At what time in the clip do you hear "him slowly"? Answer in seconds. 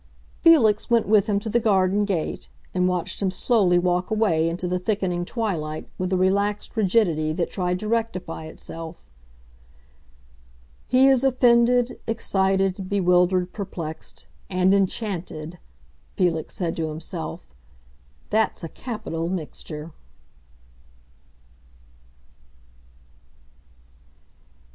3.21-3.77